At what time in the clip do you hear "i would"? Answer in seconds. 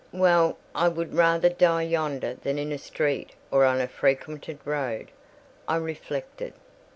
0.73-1.13